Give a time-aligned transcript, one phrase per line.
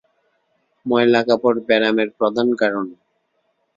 [0.85, 2.85] ময়লা কাপড় ব্যারামের প্রধান কারণ।